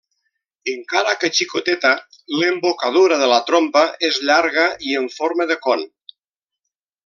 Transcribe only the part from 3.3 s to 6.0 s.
la trompa és llarga i en forma de con.